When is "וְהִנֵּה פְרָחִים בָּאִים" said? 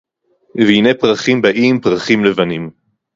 0.55-1.81